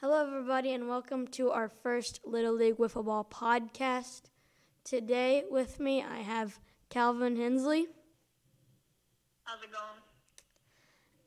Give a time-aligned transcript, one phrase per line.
[0.00, 4.30] Hello, everybody, and welcome to our first Little League Wiffle Ball podcast.
[4.84, 7.88] Today, with me, I have Calvin Hensley.
[9.42, 9.70] How's it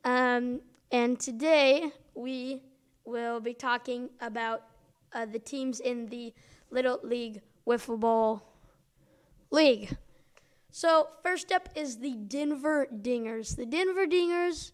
[0.05, 0.15] going?
[0.55, 2.63] Um, and today, we
[3.03, 4.63] will be talking about
[5.11, 6.33] uh, the teams in the
[6.69, 8.41] Little League Wiffle Ball
[9.49, 9.97] League.
[10.69, 13.57] So, first up is the Denver Dingers.
[13.57, 14.71] The Denver Dingers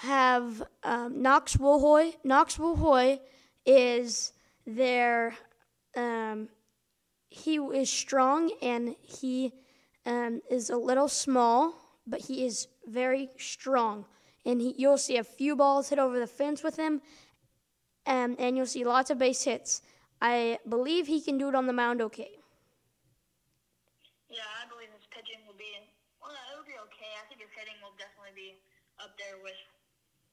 [0.00, 2.14] have um, Knox Wilhoy.
[2.24, 3.20] Knox Wilhoy
[3.66, 4.32] is
[4.66, 5.34] their,
[5.94, 6.48] um,
[7.28, 9.52] he is strong and he
[10.06, 11.74] um, is a little small,
[12.06, 14.06] but he is very strong.
[14.46, 17.02] And he, you'll see a few balls hit over the fence with him,
[18.06, 19.82] um, and you'll see lots of base hits.
[20.22, 22.30] I believe he can do it on the mound okay.
[24.30, 25.68] Yeah, I believe his pitching will be,
[26.22, 27.12] well, it'll be okay.
[27.20, 28.56] I think his hitting will definitely be
[28.98, 29.60] up there with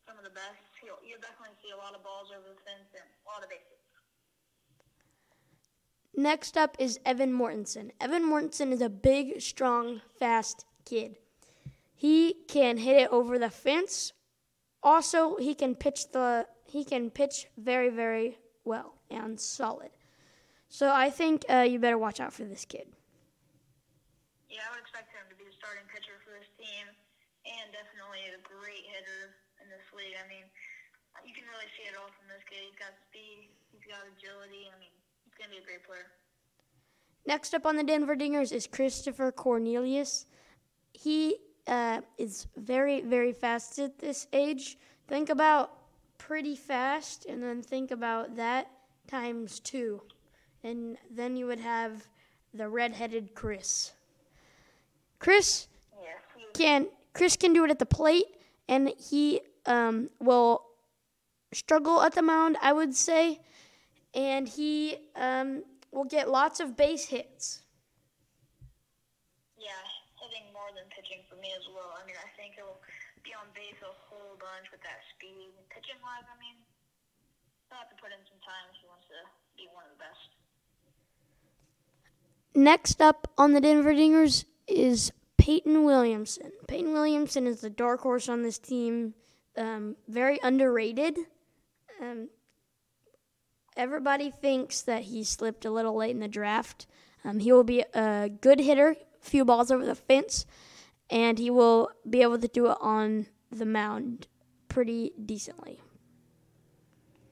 [0.08, 0.64] some of the best.
[0.82, 3.50] He'll, you'll definitely see a lot of balls over the fence and a lot of
[3.50, 3.78] bases.
[6.16, 7.92] Next up is Evan Mortensen.
[8.02, 11.18] Evan Mortensen is a big, strong, fast kid.
[11.94, 14.14] He can hit it over the fence.
[14.82, 19.92] Also, he can pitch the he can pitch very, very well and solid.
[20.70, 22.88] So I think uh, you better watch out for this kid.
[24.50, 26.92] Yeah, I would expect him to be the starting pitcher for this team
[29.88, 30.16] this league.
[30.16, 30.44] I mean,
[31.26, 32.60] you can really see it all from this kid.
[32.68, 34.68] He's got speed, he's got agility.
[34.68, 34.92] I mean,
[35.26, 36.08] he's going to be a great player.
[37.26, 40.26] Next up on the Denver Dingers is Christopher Cornelius.
[40.94, 44.78] He uh, is very, very fast at this age.
[45.08, 45.72] Think about
[46.18, 48.72] pretty fast, and then think about that
[49.08, 50.02] times two.
[50.64, 52.08] And then you would have
[52.54, 53.92] the redheaded Chris.
[55.20, 55.68] Chris
[56.02, 58.26] Yes, can Chris can do it at the plate,
[58.68, 60.64] and he um, will
[61.54, 63.40] struggle at the mound, I would say,
[64.14, 67.62] and he um, will get lots of base hits.
[69.58, 69.84] yeah,
[70.24, 71.94] hitting more than pitching for me as well.
[72.00, 72.80] I mean, I think he'll
[73.24, 75.52] be on base a whole bunch with that speed.
[75.70, 76.56] Pitching wise, I mean,
[77.70, 79.20] he'll have to put in some time if he wants to
[79.60, 80.30] be one of the best.
[82.56, 86.52] Next up on the Denver Dingers is Peyton Williamson.
[86.68, 89.14] Peyton Williamson is the dark horse on this team,
[89.58, 91.18] um, very underrated.
[92.02, 92.30] Um,
[93.76, 96.88] everybody thinks that he slipped a little late in the draft.
[97.24, 100.46] Um, he will be a good hitter, few balls over the fence,
[101.10, 104.28] and he will be able to do it on the mound
[104.68, 105.82] pretty decently.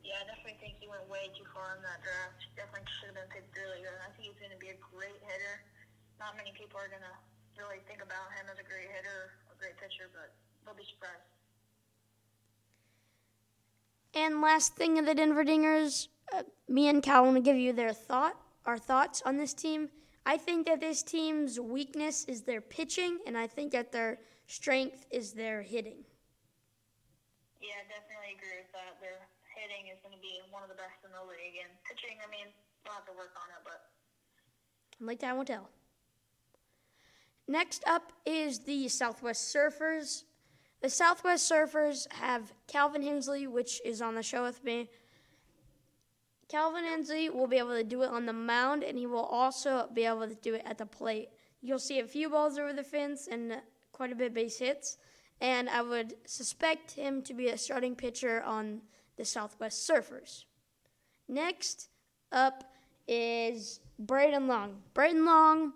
[0.04, 2.40] Yeah, I definitely think he went way too far in that draft.
[2.56, 4.02] Definitely should have been picked earlier.
[4.02, 5.62] I think he's going to be a great hitter.
[6.20, 7.16] Not many people are going to
[7.60, 10.34] really think about him as a great hitter or great pitcher, but
[10.64, 11.35] they'll be surprised.
[14.16, 17.74] And last thing of the Denver Dingers, uh, me and Cal want to give you
[17.74, 19.90] their thought, our thoughts on this team.
[20.26, 25.06] I think that this team's weakness is their pitching, and I think that their strength
[25.12, 26.06] is their hitting.
[27.62, 28.96] Yeah, I definitely agree with that.
[29.02, 29.20] Their
[29.54, 32.32] hitting is going to be one of the best in the league, and pitching, I
[32.32, 32.48] mean,
[32.86, 35.70] they'll have to work on it, but Like time will tell.
[37.48, 40.24] Next up is the Southwest Surfers.
[40.82, 44.90] The Southwest Surfers have Calvin Hensley, which is on the show with me.
[46.48, 49.90] Calvin Hensley will be able to do it on the mound, and he will also
[49.94, 51.30] be able to do it at the plate.
[51.62, 54.98] You'll see a few balls over the fence and quite a bit base hits,
[55.42, 58.82] and I would suspect him to be a starting pitcher on
[59.18, 60.44] the Southwest Surfers.
[61.28, 61.90] Next
[62.32, 62.64] up
[63.08, 64.82] is Braden Long.
[64.94, 65.74] Braden Long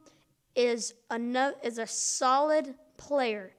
[0.56, 3.54] is a no, is a solid player,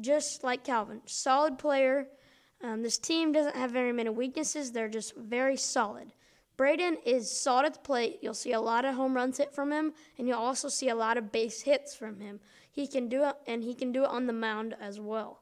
[0.00, 1.00] just like Calvin.
[1.06, 2.08] Solid player.
[2.62, 4.72] Um, this team doesn't have very many weaknesses.
[4.72, 6.12] They're just very solid.
[6.56, 8.18] Braden is solid at the plate.
[8.20, 10.94] You'll see a lot of home runs hit from him, and you'll also see a
[10.94, 12.40] lot of base hits from him.
[12.70, 15.40] He can do it, and he can do it on the mound as well.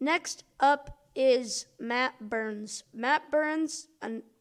[0.00, 2.82] Next up is Matt Burns.
[2.92, 3.86] Matt Burns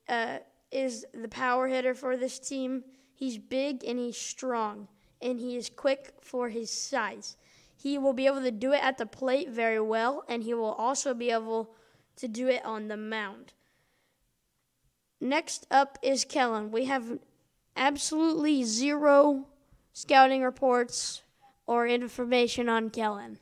[0.10, 0.38] uh,
[0.72, 2.84] is the power hitter for this team.
[3.14, 4.88] He's big and he's strong,
[5.22, 7.38] and he is quick for his size.
[7.80, 10.74] He will be able to do it at the plate very well, and he will
[10.74, 11.76] also be able
[12.16, 13.54] to do it on the mound.
[15.22, 16.72] Next up is Kellen.
[16.72, 17.20] We have
[17.76, 19.48] absolutely zero
[19.94, 21.22] scouting reports
[21.68, 23.38] or information on Kellen.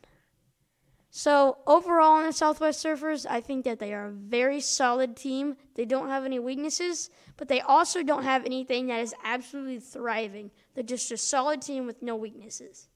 [1.10, 5.56] So, overall, on the Southwest Surfers, I think that they are a very solid team.
[5.76, 10.52] They don't have any weaknesses, but they also don't have anything that is absolutely thriving.
[10.74, 12.90] They're just a solid team with no weaknesses.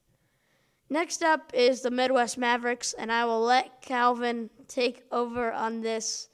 [0.89, 6.29] Next up is the Midwest Mavericks, and I will let Calvin take over on this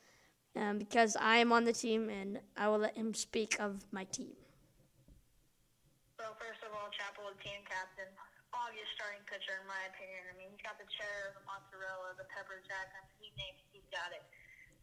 [0.55, 4.07] um, because I am on the team and I will let him speak of my
[4.07, 4.31] team.
[6.15, 8.07] So first of all, Chapel, the team captain,
[8.55, 10.23] obvious starting pitcher in my opinion.
[10.31, 12.95] I mean, he's got the cheddar, the mozzarella, the pepper jack.
[13.19, 14.23] He names, he's got it.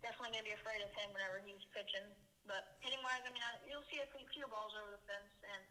[0.04, 2.04] Definitely gonna be afraid of him whenever he's pitching.
[2.44, 5.64] But hitting wise, I mean, you'll see a few balls over the fence and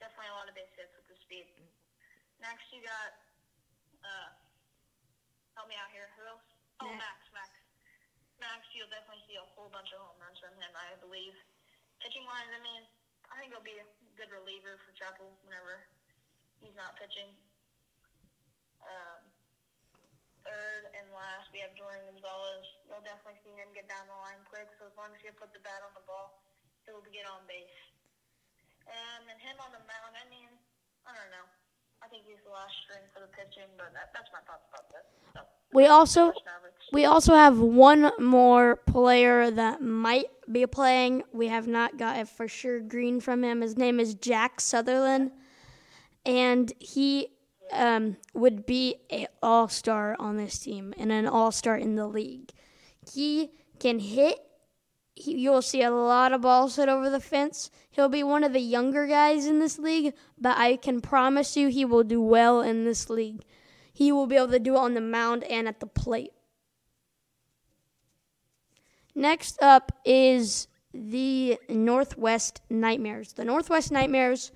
[0.00, 1.52] definitely a lot of base hits with the speed.
[2.40, 3.12] Next, you got,
[4.02, 4.30] uh,
[5.58, 6.10] help me out here.
[6.18, 6.46] Who else?
[6.82, 7.18] Oh, Max.
[7.34, 7.50] Max.
[8.42, 8.60] Max.
[8.74, 11.34] You'll definitely see a whole bunch of home runs from him, I believe.
[12.02, 12.82] Pitching wise, I mean,
[13.30, 13.86] I think he'll be a
[14.18, 15.86] good reliever for Chapel whenever
[16.58, 17.30] he's not pitching.
[18.82, 19.22] Um,
[20.42, 22.66] third and last, we have Jordan Gonzalez.
[22.90, 25.54] You'll definitely see him get down the line quick, so as long as you put
[25.54, 26.42] the bat on the ball,
[26.84, 27.78] he'll get on base.
[28.90, 30.50] Um, and him on the mound, I mean,
[31.06, 31.46] I don't know.
[32.02, 34.90] I think he's the last string for the pitching, but that, that's my thoughts about
[34.90, 35.06] this.
[35.34, 35.40] So,
[35.72, 36.32] We also
[36.92, 41.22] we also have one more player that might be playing.
[41.32, 43.60] We have not got a for sure green from him.
[43.60, 45.30] His name is Jack Sutherland,
[46.26, 47.28] and he
[47.72, 52.06] um, would be an all star on this team and an all star in the
[52.06, 52.50] league.
[53.12, 54.38] He can hit.
[55.14, 57.70] He, you'll see a lot of balls hit over the fence.
[57.90, 61.68] He'll be one of the younger guys in this league, but I can promise you
[61.68, 63.44] he will do well in this league.
[63.92, 66.32] He will be able to do it on the mound and at the plate.
[69.14, 73.34] Next up is the Northwest Nightmares.
[73.34, 74.52] The Northwest Nightmares,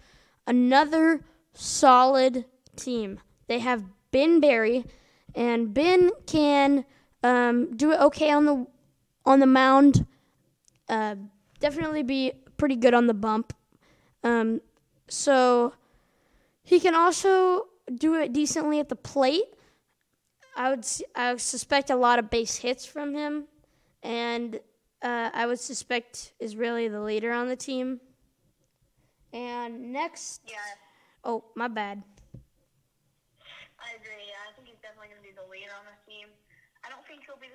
[0.46, 3.20] another solid team.
[3.48, 4.84] They have Ben Barry,
[5.34, 6.84] and Ben can
[7.22, 8.66] um, do it okay on the
[9.24, 10.06] on the mound.
[10.88, 11.16] Uh,
[11.60, 13.52] definitely be pretty good on the bump.
[14.22, 14.60] Um,
[15.08, 15.74] so
[16.62, 19.44] he can also do it decently at the plate.
[20.56, 23.44] I would I would suspect a lot of base hits from him,
[24.02, 24.58] and
[25.02, 28.00] uh, I would suspect is really the leader on the team.
[29.32, 30.56] And next, Yeah,
[31.24, 32.02] oh my bad.
[33.76, 34.26] I agree.
[34.26, 36.32] Yeah, I think he's definitely going to be the leader on this team.
[36.82, 37.52] I don't think he'll be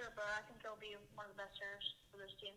[0.00, 1.58] pitcher, but I think he'll be one of the best
[2.10, 2.54] for this team.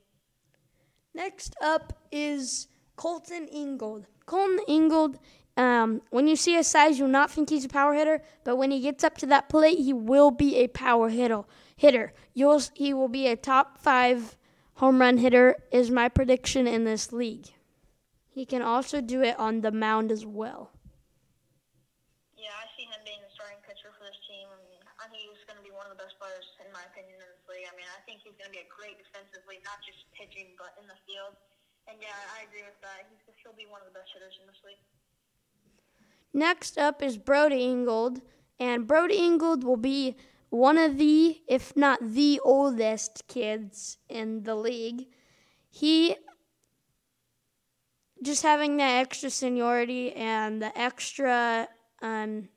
[1.13, 4.05] Next up is Colton Ingold.
[4.25, 5.19] Colton Ingold,
[5.57, 8.71] um, when you see his size, you'll not think he's a power hitter, but when
[8.71, 11.43] he gets up to that plate, he will be a power hitter.
[11.75, 14.37] Hitter, you'll he will be a top five
[14.75, 15.57] home run hitter.
[15.71, 17.47] Is my prediction in this league.
[18.29, 20.71] He can also do it on the mound as well.
[22.37, 24.47] Yeah, I see him being the starting pitcher for this team.
[24.97, 27.43] I mean, Going to be one of the best players, in my opinion, in this
[27.51, 27.67] league.
[27.67, 30.71] I mean, I think he's going to be a great defensively, not just pitching, but
[30.79, 31.35] in the field.
[31.85, 33.03] And yeah, I agree with that.
[33.11, 34.79] He's, he'll be one of the best hitters in this league.
[36.31, 38.23] Next up is Brody Ingold,
[38.59, 40.15] and Brody Ingold will be
[40.49, 45.11] one of the, if not the oldest kids in the league.
[45.69, 46.15] He
[48.23, 51.67] just having that extra seniority and the extra
[52.01, 52.47] um,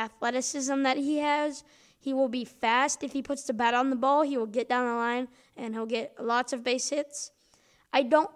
[0.00, 1.62] athleticism that he has.
[1.98, 4.22] He will be fast if he puts the bat on the ball.
[4.22, 7.30] He will get down the line and he'll get lots of base hits.
[7.92, 8.30] I don't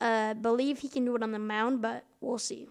[0.00, 2.68] uh, believe he can do it on the mound, but we'll see.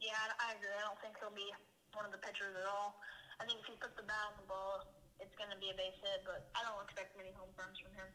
[0.00, 0.74] Yeah, I, I agree.
[0.76, 1.48] I don't think he'll be
[1.94, 2.98] one of the pitchers at all.
[3.40, 4.82] I think if he puts the bat on the ball,
[5.20, 7.92] it's going to be a base hit, but I don't expect many home runs from
[7.94, 8.08] him.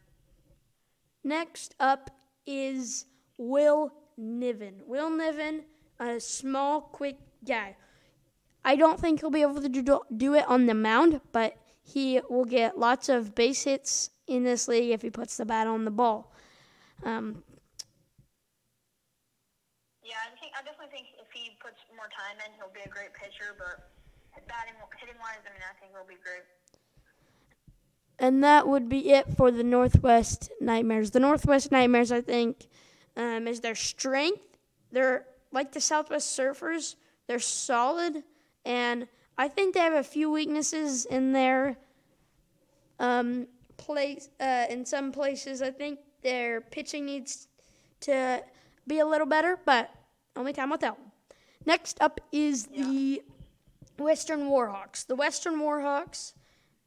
[1.23, 2.11] Next up
[2.45, 3.05] is
[3.37, 4.81] Will Niven.
[4.85, 5.63] Will Niven,
[5.99, 7.75] a small, quick guy.
[8.63, 12.21] I don't think he'll be able to do, do it on the mound, but he
[12.29, 15.85] will get lots of base hits in this league if he puts the bat on
[15.85, 16.31] the ball.
[17.03, 17.43] Um,
[20.03, 22.89] Yeah, I think I definitely think if he puts more time in, he'll be a
[22.89, 23.55] great pitcher.
[23.57, 23.89] But
[24.47, 26.43] batting, hitting wise, I mean, I think he'll be great.
[28.17, 31.11] and that would be it for the Northwest Nightmares.
[31.11, 32.67] The Northwest Nightmares, I think,
[33.15, 34.57] um, is their strength.
[34.91, 36.95] They're like the Southwest Surfers.
[37.27, 38.23] They're solid,
[38.65, 41.77] and I think they have a few weaknesses in their
[42.99, 43.47] um,
[43.77, 44.29] place.
[44.39, 47.47] Uh, in some places, I think their pitching needs
[48.01, 48.43] to
[48.87, 49.89] be a little better, but
[50.35, 50.97] only time will tell.
[51.65, 53.21] Next up is the
[53.97, 55.05] Western Warhawks.
[55.05, 56.33] The Western Warhawks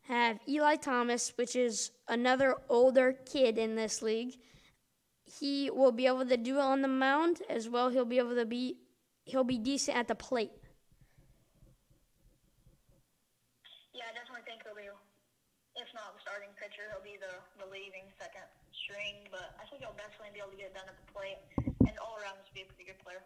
[0.09, 4.35] have Eli Thomas, which is another older kid in this league.
[5.25, 7.91] He will be able to do it on the mound as well.
[7.91, 8.77] He'll be able to be
[9.25, 10.51] he'll be decent at the plate.
[13.95, 14.89] Yeah, I definitely think he'll be,
[15.95, 19.29] not the starting pitcher, he'll be the relieving second string.
[19.31, 21.41] But I think he'll definitely be able to get it done at the plate,
[21.87, 23.23] and all around just be a pretty good player.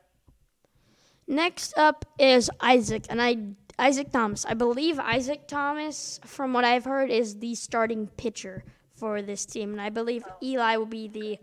[1.26, 4.44] Next up is Isaac, and I Isaac Thomas.
[4.44, 9.72] I believe Isaac Thomas, from what I've heard, is the starting pitcher for this team,
[9.72, 11.38] and I believe Eli will be the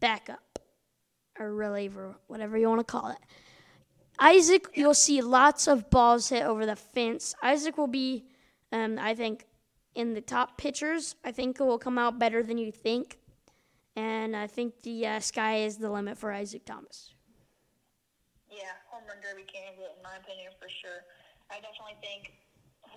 [0.00, 0.58] backup
[1.38, 3.18] or reliever, whatever you want to call it.
[4.18, 7.34] Isaac, you'll see lots of balls hit over the fence.
[7.42, 8.24] Isaac will be,
[8.72, 9.46] um, I think,
[9.94, 11.14] in the top pitchers.
[11.24, 13.18] I think it will come out better than you think,
[13.96, 17.14] and I think the uh, sky is the limit for Isaac Thomas.
[18.50, 21.00] Yeah, home run derby candidate in my opinion for sure.
[21.50, 22.32] I definitely think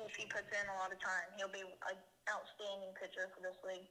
[0.05, 1.97] if he puts in a lot of time, he'll be an
[2.29, 3.87] outstanding pitcher for this league.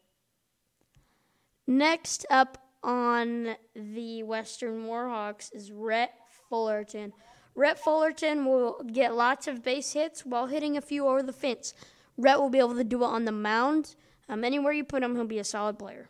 [1.67, 6.13] Next up on the Western Warhawks is Rhett
[6.49, 7.13] Fullerton.
[7.55, 11.73] Rhett Fullerton will get lots of base hits while hitting a few over the fence.
[12.17, 13.97] Rhett will be able to do it on the mound.
[14.29, 16.09] Um, anywhere you put him, he'll be a solid player.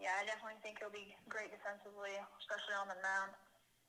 [0.00, 3.36] Yeah, I definitely think he'll be great defensively, especially on the mound.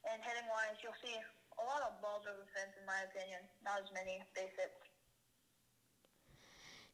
[0.10, 3.40] And hitting wise, you'll see a lot of balls over the fence, in my opinion.
[3.64, 4.80] Not as many base hits.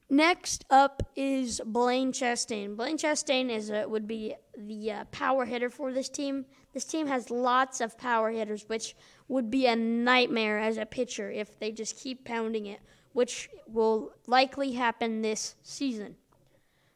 [0.10, 2.78] Next up is Blaine Chastain.
[2.78, 6.46] Blaine Chastain is a, would be the uh, power hitter for this team.
[6.74, 8.96] This team has lots of power hitters, which
[9.28, 12.82] would be a nightmare as a pitcher if they just keep pounding it,
[13.16, 16.18] which will likely happen this season.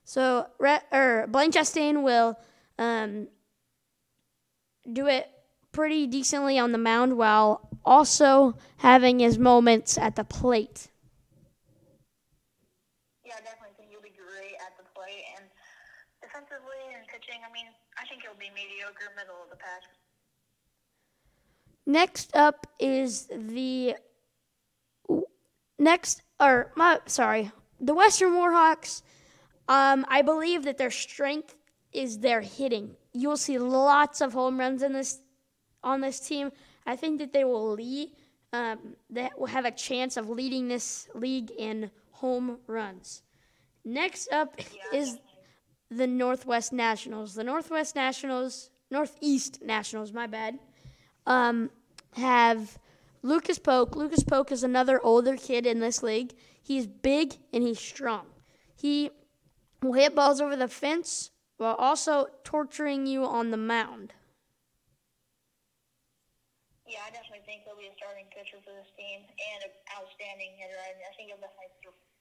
[0.04, 0.48] So,
[0.92, 2.38] or Blaine Chastain will
[2.78, 3.30] um,
[4.92, 5.32] do it
[5.72, 10.90] pretty decently on the mound while also having his moments at the plate.
[13.24, 15.24] Yeah, I definitely think he'll be great at the plate.
[15.38, 15.46] And
[16.22, 19.84] defensively and pitching, I mean, I think it'll be mediocre, middle of the pack.
[21.86, 23.96] Next up is the
[25.80, 29.02] next, or my sorry, the Western Warhawks.
[29.68, 31.56] Um, I believe that their strength
[31.94, 32.96] is their hitting.
[33.14, 35.22] You'll see lots of home runs in this
[35.84, 36.52] on this team.
[36.86, 38.12] I think that they will lead.
[38.52, 43.22] Um, that will have a chance of leading this league in home runs.
[43.86, 44.60] Next up
[44.92, 45.20] is
[45.92, 47.36] the Northwest Nationals.
[47.36, 50.58] The Northwest Nationals, Northeast Nationals, my bad,
[51.28, 51.70] um,
[52.14, 52.80] have
[53.22, 53.96] Lucas Polk.
[53.96, 56.34] Lucas Polk is another older kid in this league.
[56.62, 58.28] He's big and he's strong.
[58.76, 59.12] He
[59.82, 64.14] will hit balls over the fence while also torturing you on the mound.
[66.88, 70.58] Yeah, I definitely think he'll be a starting pitcher for this team and an outstanding
[70.58, 70.80] hitter.
[70.80, 71.70] I, I think he'll definitely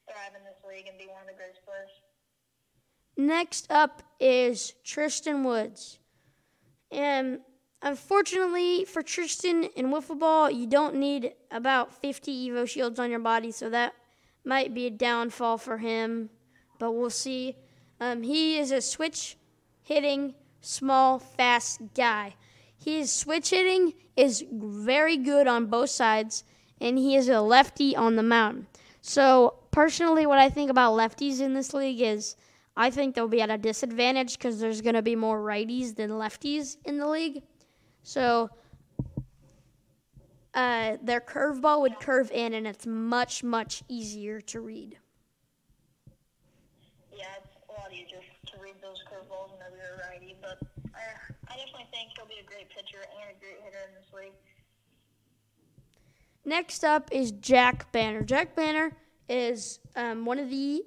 [0.04, 1.90] thrive in this league and be one of the greatest players.
[3.16, 5.98] Next up is Tristan Woods.
[6.90, 7.40] And
[7.82, 13.50] unfortunately for Tristan in wiffle ball, you don't need about 50 EvoShields on your body,
[13.50, 13.94] so that
[14.44, 16.30] might be a downfall for him,
[16.78, 17.56] but we'll see.
[18.00, 19.36] Um, he is a switch
[19.82, 22.34] hitting, small, fast guy.
[22.76, 26.44] His switch hitting is very good on both sides,
[26.80, 28.66] and he is a lefty on the mound.
[29.00, 32.36] So, personally, what I think about lefties in this league is
[32.76, 36.10] I think they'll be at a disadvantage because there's going to be more righties than
[36.10, 37.42] lefties in the league.
[38.08, 38.48] So
[40.54, 44.96] uh, their curveball would curve in, and it's much, much easier to read.
[47.14, 50.58] Yeah, it's a lot easier to read those curveballs whenever you're a righty, but
[50.94, 54.10] I, I definitely think he'll be a great pitcher and a great hitter in this
[54.14, 54.32] league.
[56.46, 58.22] Next up is Jack Banner.
[58.22, 58.96] Jack Banner
[59.28, 60.82] is um, one of the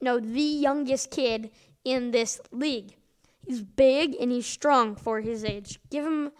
[0.00, 1.52] no, the youngest kid
[1.84, 2.96] in this league.
[3.46, 5.78] He's big and he's strong for his age.
[5.90, 6.32] Give him,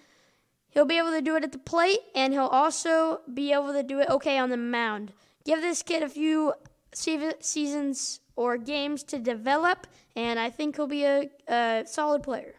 [0.76, 3.82] he'll be able to do it at the plate, and he'll also be able to
[3.82, 5.10] do it okay on the mound.
[5.42, 6.52] Give this kid a few
[6.92, 12.52] seasons or games to develop, and I think he'll be a, a solid player.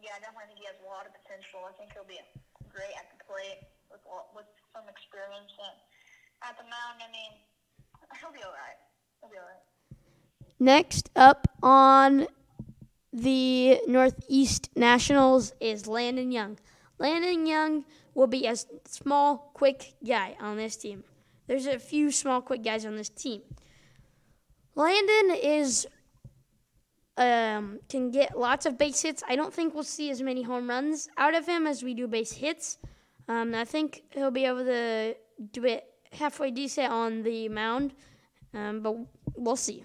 [0.00, 1.66] Yeah, I definitely think he has a lot of potential.
[1.66, 2.22] I think he'll be
[2.70, 5.50] great at the plate with with some experience.
[5.58, 5.74] And
[6.46, 7.42] at the mound, I mean,
[8.22, 8.78] he'll be all right.
[9.18, 9.66] He'll be all right.
[10.60, 12.28] Next up on
[13.12, 16.58] the Northeast Nationals is Landon Young.
[16.98, 21.04] Landon Young will be a small, quick guy on this team.
[21.46, 23.42] There's a few small, quick guys on this team.
[24.74, 25.86] Landon is
[27.16, 29.22] um, can get lots of base hits.
[29.28, 32.06] I don't think we'll see as many home runs out of him as we do
[32.06, 32.78] base hits.
[33.28, 35.14] Um, I think he'll be able to
[35.52, 37.92] do it halfway decent on the mound.
[38.54, 38.96] Um, but
[39.36, 39.84] we'll see.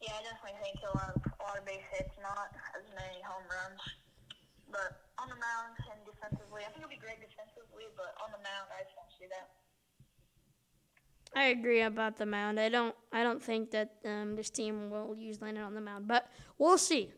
[0.00, 3.44] Yeah, I definitely think he'll have a lot of base hits, not as many home
[3.48, 3.80] runs.
[4.70, 8.42] But on the mound and defensively, I think he'll be great defensively, but on the
[8.44, 9.48] mound, I just don't see that.
[11.34, 12.58] I agree about the mound.
[12.60, 12.94] I don't.
[13.12, 16.78] I don't think that um, this team will use Landon on the mound, but we'll
[16.78, 17.10] see.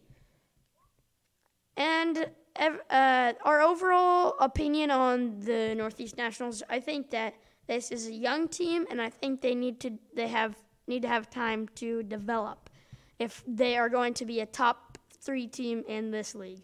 [1.77, 2.27] And
[2.59, 7.35] uh, our overall opinion on the Northeast Nationals, I think that
[7.69, 10.57] this is a young team, and I think they need to they have
[10.89, 12.68] need to have time to develop
[13.19, 16.63] if they are going to be a top three team in this league.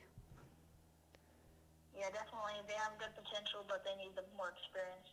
[1.97, 2.53] Yeah, definitely.
[2.69, 5.09] They have good potential, but they need the more experience.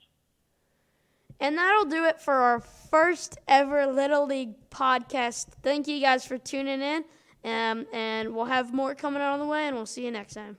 [1.40, 5.48] And that'll do it for our first ever Little League podcast.
[5.64, 7.04] Thank you guys for tuning in.
[7.44, 10.36] Um, and we'll have more coming out on the way, and we'll see you next
[10.36, 10.58] time.